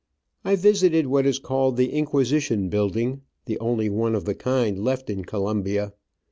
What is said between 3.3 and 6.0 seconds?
the only one of the kind left in Colombia.